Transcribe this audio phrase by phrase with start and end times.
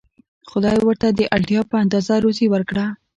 [0.49, 2.85] خدای ورته د اړتیا په اندازه روزي ورکړه.